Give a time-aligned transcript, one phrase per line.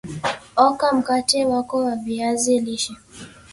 [0.65, 2.93] oka mkate wako wa viazi lishe